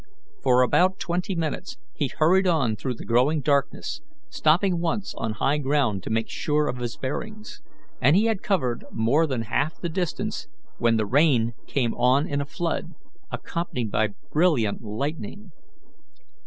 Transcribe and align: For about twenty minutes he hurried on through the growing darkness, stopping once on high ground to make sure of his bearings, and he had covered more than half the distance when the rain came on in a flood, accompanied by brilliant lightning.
For 0.41 0.63
about 0.63 0.97
twenty 0.97 1.35
minutes 1.35 1.77
he 1.93 2.07
hurried 2.07 2.47
on 2.47 2.75
through 2.75 2.95
the 2.95 3.05
growing 3.05 3.39
darkness, 3.39 4.01
stopping 4.29 4.79
once 4.79 5.13
on 5.13 5.33
high 5.33 5.59
ground 5.59 6.01
to 6.01 6.09
make 6.09 6.27
sure 6.27 6.67
of 6.67 6.77
his 6.79 6.97
bearings, 6.97 7.61
and 8.01 8.15
he 8.15 8.25
had 8.25 8.41
covered 8.41 8.83
more 8.89 9.27
than 9.27 9.43
half 9.43 9.79
the 9.79 9.89
distance 9.89 10.47
when 10.79 10.97
the 10.97 11.05
rain 11.05 11.53
came 11.67 11.93
on 11.93 12.27
in 12.27 12.41
a 12.41 12.45
flood, 12.45 12.95
accompanied 13.29 13.91
by 13.91 14.15
brilliant 14.31 14.81
lightning. 14.81 15.51